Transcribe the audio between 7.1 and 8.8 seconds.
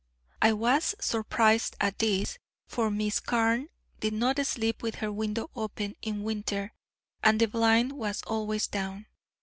and the blind was always